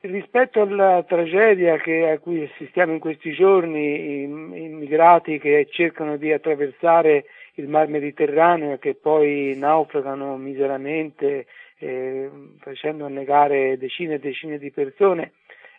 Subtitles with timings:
[0.00, 7.24] Rispetto alla tragedia che, a cui assistiamo in questi giorni, immigrati che cercano di attraversare
[7.54, 11.46] il mar Mediterraneo e che poi naufragano miseramente
[11.78, 12.30] eh,
[12.60, 15.32] facendo annegare decine e decine di persone,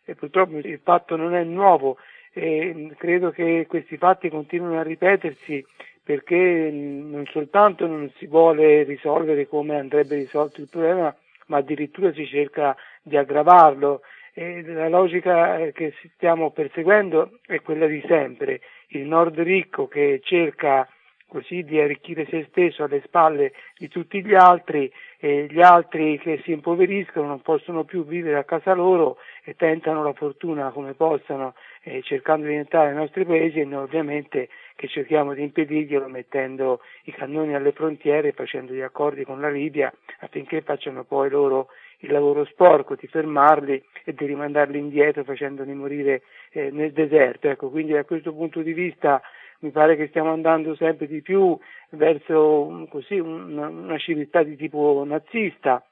[0.03, 1.95] e purtroppo il fatto non è nuovo.
[2.33, 5.65] E credo che questi fatti continuino a ripetersi
[6.03, 11.15] perché non soltanto non si vuole risolvere come andrebbe risolto il problema,
[11.45, 12.75] ma addirittura si cerca
[13.09, 14.01] di aggravarlo.
[14.33, 20.21] E la logica eh, che stiamo perseguendo è quella di sempre, il nord ricco che
[20.23, 20.87] cerca
[21.29, 26.41] così di arricchire se stesso alle spalle di tutti gli altri e gli altri che
[26.43, 31.53] si impoveriscono non possono più vivere a casa loro e tentano la fortuna come possano
[31.83, 36.81] eh, cercando di entrare nei nostri paesi e noi ovviamente che cerchiamo di impedirglielo mettendo
[37.03, 41.67] i cannoni alle frontiere e facendo gli accordi con la Libia affinché facciano poi loro
[41.99, 47.49] il lavoro sporco di fermarli e di rimandarli indietro facendoli morire eh, nel deserto.
[47.49, 49.21] Ecco, quindi da questo punto di vista
[49.59, 51.57] mi pare che stiamo andando sempre di più
[51.91, 55.83] verso così, una, una civiltà di tipo nazista,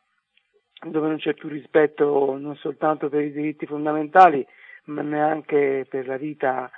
[0.82, 4.46] dove non c'è più rispetto non soltanto per i diritti fondamentali,
[4.86, 6.70] ma neanche per la vita,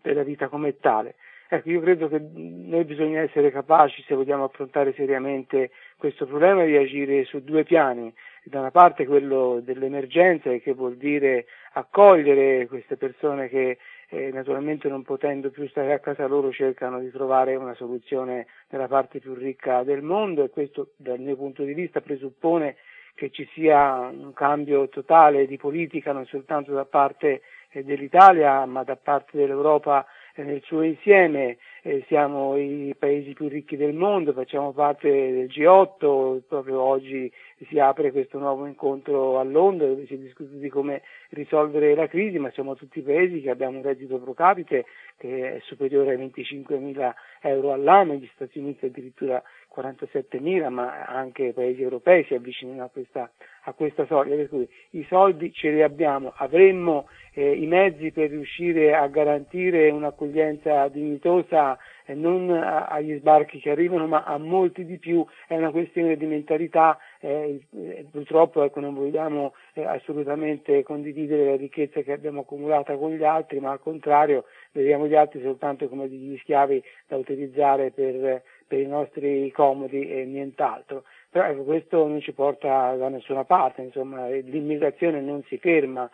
[0.00, 1.16] per la vita come tale.
[1.48, 6.78] Ecco, io credo che noi bisogna essere capaci, se vogliamo affrontare seriamente questo problema, di
[6.78, 8.10] agire su due piani.
[8.44, 15.02] Da una parte quello dell'emergenza, che vuol dire accogliere queste persone che eh, naturalmente non
[15.02, 19.84] potendo più stare a casa loro cercano di trovare una soluzione nella parte più ricca
[19.84, 22.76] del mondo e questo dal mio punto di vista presuppone
[23.14, 28.82] che ci sia un cambio totale di politica non soltanto da parte eh, dell'Italia ma
[28.82, 30.04] da parte dell'Europa
[30.36, 36.42] nel suo insieme, eh, siamo i paesi più ricchi del mondo, facciamo parte del G8,
[36.46, 37.30] proprio oggi
[37.68, 42.38] si apre questo nuovo incontro a Londra dove si discute di come risolvere la crisi,
[42.38, 44.84] ma siamo tutti paesi che abbiamo un reddito pro capite
[45.16, 51.04] che è superiore ai 25 mila euro all'anno, gli Stati Uniti addirittura 47 mila, ma
[51.04, 53.28] anche paesi europei si avvicinano a questa,
[53.64, 58.30] a questa soglia, per cui i soldi ce li abbiamo, avremmo eh, i mezzi per
[58.30, 64.84] riuscire a garantire un'accoglienza dignitosa eh, non a, agli sbarchi che arrivano ma a molti
[64.84, 67.64] di più, è una questione di mentalità, eh,
[68.10, 73.60] purtroppo ecco, non vogliamo eh, assolutamente condividere la ricchezza che abbiamo accumulata con gli altri,
[73.60, 78.86] ma al contrario vediamo gli altri soltanto come degli schiavi da utilizzare per, per i
[78.86, 81.04] nostri comodi e nient'altro.
[81.28, 86.10] Però ecco, questo non ci porta da nessuna parte, insomma, l'immigrazione non si ferma,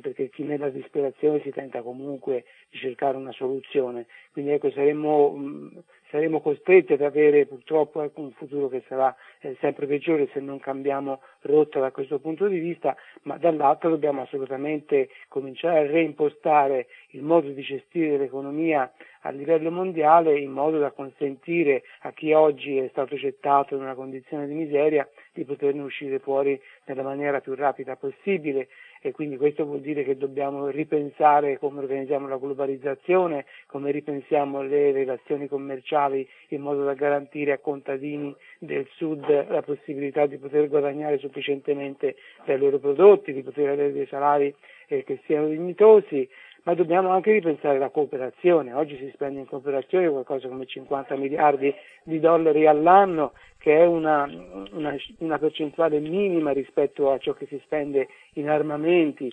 [0.00, 4.06] perché chi nella disperazione si tenta comunque di cercare una soluzione.
[4.32, 9.56] Quindi ecco, saremmo, mh, saremo costretti ad avere purtroppo ecco, un futuro che sarà eh,
[9.60, 15.08] sempre peggiore se non cambiamo rotta da questo punto di vista, ma dall'altro dobbiamo assolutamente
[15.28, 18.92] cominciare a reimpostare il modo di gestire l'economia
[19.22, 23.94] a livello mondiale in modo da consentire a chi oggi è stato gettato in una
[23.94, 28.68] condizione di miseria di poterne uscire fuori nella maniera più rapida possibile
[29.00, 34.92] e quindi questo vuol dire che dobbiamo ripensare come organizziamo la globalizzazione, come ripensiamo le
[34.92, 41.18] relazioni commerciali in modo da garantire a contadini del sud la possibilità di poter guadagnare
[41.18, 44.54] sufficientemente dai loro prodotti, di poter avere dei salari
[44.88, 46.28] eh, che siano dignitosi,
[46.64, 48.74] ma dobbiamo anche ripensare la cooperazione.
[48.74, 54.24] Oggi si spende in cooperazione qualcosa come 50 miliardi di dollari all'anno, che è una,
[54.72, 59.30] una, una percentuale minima rispetto a ciò che si spende in armamenti.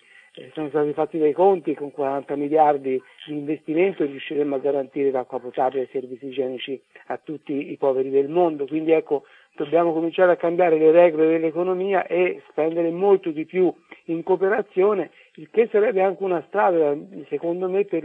[0.54, 5.84] Sono stati fatti dei conti con 40 miliardi di investimento riusciremo a garantire l'acqua potabile
[5.84, 8.68] e servizi igienici a tutti i poveri del mondo.
[8.68, 9.24] Quindi ecco,
[9.56, 13.74] dobbiamo cominciare a cambiare le regole dell'economia e spendere molto di più
[14.06, 16.96] in cooperazione, il che sarebbe anche una strada,
[17.30, 18.04] secondo me, per,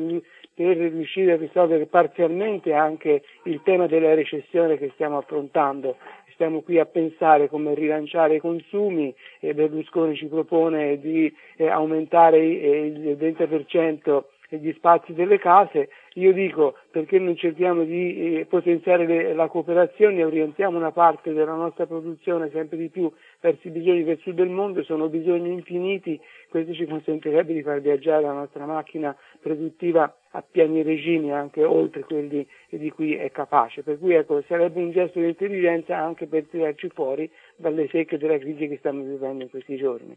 [0.55, 5.97] per riuscire a risolvere parzialmente anche il tema della recessione che stiamo affrontando.
[6.43, 12.39] Stiamo qui a pensare come rilanciare i consumi e Berlusconi ci propone di eh, aumentare
[12.39, 19.07] eh, il 20% gli spazi delle case, io dico perché non cerchiamo di eh, potenziare
[19.07, 23.09] le, la cooperazione e orientiamo una parte della nostra produzione sempre di più
[23.41, 27.81] verso i bisogni del sud del mondo, sono bisogni infiniti, questo ci consentirebbe di far
[27.81, 33.83] viaggiare la nostra macchina produttiva a piani regimi anche oltre quelli di cui è capace,
[33.83, 38.39] per cui ecco, sarebbe un gesto di intelligenza anche per tirarci fuori dalle secche della
[38.39, 40.17] crisi che stiamo vivendo in questi giorni.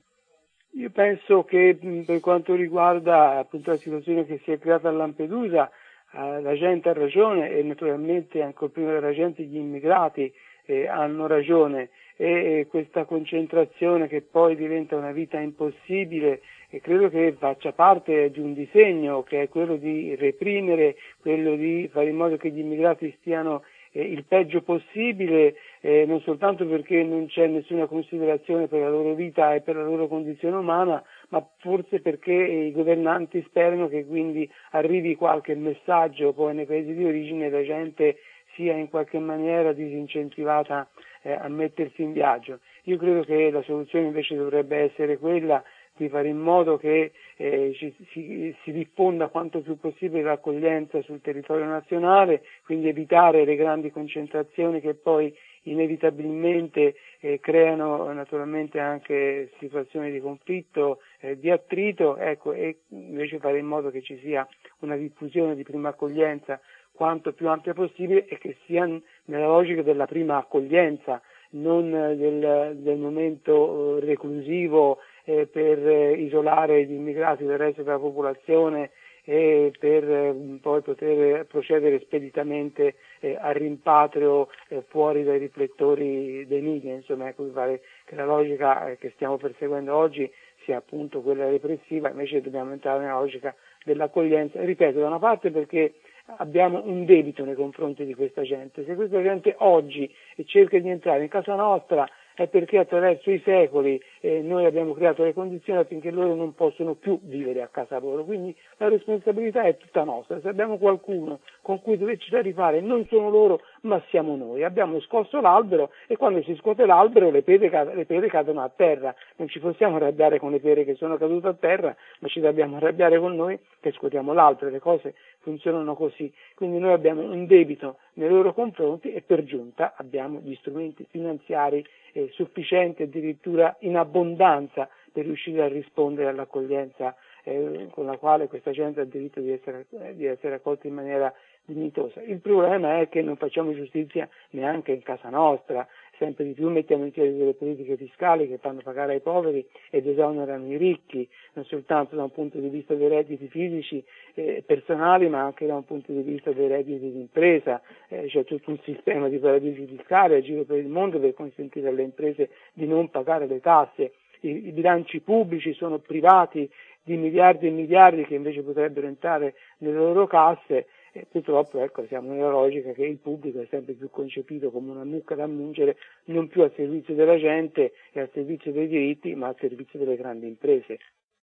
[0.78, 5.70] Io penso che per quanto riguarda appunto, la situazione che si è creata a Lampedusa,
[6.14, 10.34] eh, la gente ha ragione e naturalmente ancora prima della gente gli immigrati
[10.66, 11.90] eh, hanno ragione.
[12.18, 18.40] E questa concentrazione che poi diventa una vita impossibile e credo che faccia parte di
[18.40, 23.16] un disegno che è quello di reprimere, quello di fare in modo che gli immigrati
[23.20, 28.90] stiano eh, il peggio possibile, eh, non soltanto perché non c'è nessuna considerazione per la
[28.90, 34.06] loro vita e per la loro condizione umana, ma forse perché i governanti sperano che
[34.06, 38.18] quindi arrivi qualche messaggio poi nei paesi di origine la gente
[38.56, 40.88] sia in qualche maniera disincentivata
[41.22, 42.60] eh, a mettersi in viaggio.
[42.84, 45.64] Io credo che la soluzione invece dovrebbe essere quella
[45.98, 51.22] di fare in modo che eh, ci, si, si, diffonda quanto più possibile l'accoglienza sul
[51.22, 55.34] territorio nazionale, quindi evitare le grandi concentrazioni che poi
[55.66, 63.60] inevitabilmente eh, creano naturalmente anche situazioni di conflitto, eh, di attrito, ecco, e invece fare
[63.60, 64.48] in modo che ci sia
[64.80, 66.60] una diffusione di prima accoglienza
[66.92, 71.22] quanto più ampia possibile e che sia nella logica della prima accoglienza,
[71.52, 78.00] non del, del momento eh, reclusivo eh, per eh, isolare gli immigrati dal resto della
[78.00, 78.92] popolazione
[79.28, 86.62] e per eh, poi poter procedere speditamente eh, al rimpatrio eh, fuori dai riflettori dei
[86.62, 86.94] media.
[86.94, 90.32] Insomma, ecco, mi pare che la logica che stiamo perseguendo oggi
[90.64, 94.64] sia appunto quella repressiva, invece dobbiamo entrare nella logica dell'accoglienza.
[94.64, 95.96] Ripeto, da una parte perché
[96.38, 98.84] abbiamo un debito nei confronti di questa gente.
[98.86, 100.14] Se questa gente oggi
[100.46, 105.24] cerca di entrare in casa nostra è perché attraverso i secoli eh, noi abbiamo creato
[105.24, 109.78] le condizioni affinché loro non possono più vivere a casa loro, quindi la responsabilità è
[109.78, 114.64] tutta nostra, se abbiamo qualcuno con cui doverci rifare non sono loro ma siamo noi,
[114.64, 119.16] abbiamo scosso l'albero e quando si scuote l'albero le pere, le pere cadono a terra,
[119.38, 122.76] non ci possiamo arrabbiare con le pere che sono cadute a terra, ma ci dobbiamo
[122.76, 127.98] arrabbiare con noi che scuotiamo l'albero, le cose funzionano così, quindi noi abbiamo un debito
[128.14, 131.86] nei loro confronti e per giunta abbiamo gli strumenti finanziari
[132.16, 137.14] eh, sufficienti addirittura in abbondanza per riuscire a rispondere all'accoglienza
[137.44, 140.94] eh, con la quale questa gente ha diritto di essere, eh, di essere accolta in
[140.94, 141.34] maniera
[141.66, 142.22] dignitosa.
[142.22, 145.86] Il problema è che non facciamo giustizia neanche in casa nostra,
[146.18, 150.08] sempre di più mettiamo in piedi delle politiche fiscali che fanno pagare ai poveri ed
[150.08, 154.04] esonerano i ricchi, non soltanto da un punto di vista dei redditi fisici
[154.34, 157.82] eh, personali, ma anche da un punto di vista dei redditi di impresa.
[158.10, 161.90] Eh, c'è tutto un sistema di paradisi fiscali a giro per il mondo per consentire
[161.90, 164.14] alle imprese di non pagare le tasse.
[164.42, 166.70] I, i bilanci pubblici sono privati
[167.04, 172.34] di miliardi e miliardi che invece potrebbero entrare nelle loro casse e purtroppo ecco, siamo
[172.34, 175.96] nella logica che il pubblico è sempre più concepito come una mucca da mungere,
[176.26, 180.18] non più al servizio della gente e al servizio dei diritti, ma al servizio delle
[180.18, 181.00] grandi imprese.